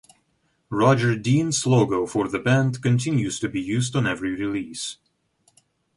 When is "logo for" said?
1.67-2.27